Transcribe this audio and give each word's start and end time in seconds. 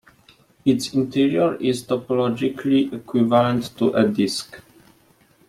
Its 0.65 0.95
interior 0.95 1.53
is 1.57 1.83
topologically 1.83 2.91
equivalent 2.91 3.65
to 3.77 3.91
a 3.93 4.07
disk. 4.09 4.59